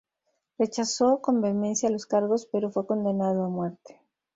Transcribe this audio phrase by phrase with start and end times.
[0.57, 4.01] Rechazó con vehemencia los cargos, pero fue condenado a muerte.